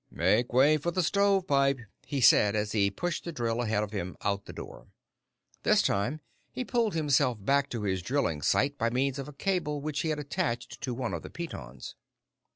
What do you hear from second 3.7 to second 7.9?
of him, out the door. This time, he pulled himself back to